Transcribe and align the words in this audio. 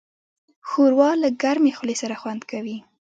ښوروا 0.69 1.11
له 1.23 1.29
ګرمې 1.41 1.71
خولې 1.77 1.95
سره 2.01 2.15
خوند 2.21 2.41
کوي. 2.51 2.77